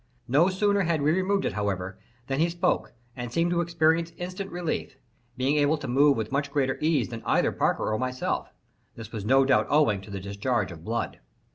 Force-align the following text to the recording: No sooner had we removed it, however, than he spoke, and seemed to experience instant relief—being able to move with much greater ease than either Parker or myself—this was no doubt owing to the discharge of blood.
No 0.27 0.49
sooner 0.49 0.81
had 0.81 1.03
we 1.03 1.11
removed 1.11 1.45
it, 1.45 1.53
however, 1.53 1.99
than 2.25 2.39
he 2.39 2.49
spoke, 2.49 2.93
and 3.15 3.31
seemed 3.31 3.51
to 3.51 3.61
experience 3.61 4.13
instant 4.17 4.49
relief—being 4.51 5.57
able 5.57 5.77
to 5.77 5.87
move 5.87 6.17
with 6.17 6.31
much 6.31 6.49
greater 6.51 6.79
ease 6.81 7.09
than 7.09 7.21
either 7.23 7.51
Parker 7.51 7.93
or 7.93 7.99
myself—this 7.99 9.11
was 9.11 9.25
no 9.25 9.45
doubt 9.45 9.67
owing 9.69 10.01
to 10.01 10.09
the 10.09 10.19
discharge 10.19 10.71
of 10.71 10.83
blood. 10.83 11.19